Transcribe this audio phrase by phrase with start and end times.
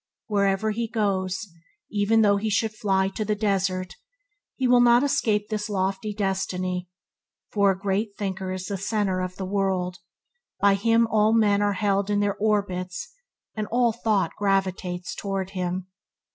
[0.25, 1.47] Wherever he goes,
[1.91, 3.93] even though he should fly to the desert,
[4.55, 6.89] he will not escape this lofty destiny,
[7.51, 9.97] for a great thinker is the centre of the world;
[10.59, 13.13] by him all men are held in their orbits
[13.53, 15.85] and all thought gravitates towards him.